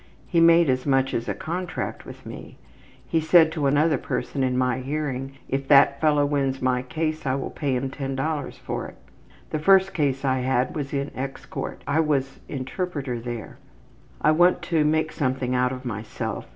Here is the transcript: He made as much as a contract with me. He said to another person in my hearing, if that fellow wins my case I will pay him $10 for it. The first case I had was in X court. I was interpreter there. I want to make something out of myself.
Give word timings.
He 0.25 0.39
made 0.39 0.67
as 0.67 0.87
much 0.87 1.13
as 1.13 1.29
a 1.29 1.35
contract 1.35 2.07
with 2.07 2.25
me. 2.25 2.57
He 3.07 3.21
said 3.21 3.51
to 3.51 3.67
another 3.67 3.99
person 3.99 4.41
in 4.43 4.57
my 4.57 4.79
hearing, 4.79 5.33
if 5.47 5.67
that 5.67 6.01
fellow 6.01 6.25
wins 6.25 6.59
my 6.59 6.81
case 6.81 7.23
I 7.27 7.35
will 7.35 7.51
pay 7.51 7.75
him 7.75 7.91
$10 7.91 8.57
for 8.57 8.87
it. 8.87 8.95
The 9.51 9.59
first 9.59 9.93
case 9.93 10.25
I 10.25 10.39
had 10.39 10.75
was 10.75 10.91
in 10.91 11.11
X 11.15 11.45
court. 11.45 11.83
I 11.85 11.99
was 11.99 12.39
interpreter 12.49 13.19
there. 13.19 13.59
I 14.19 14.31
want 14.31 14.63
to 14.73 14.83
make 14.83 15.11
something 15.11 15.53
out 15.53 15.71
of 15.71 15.85
myself. 15.85 16.47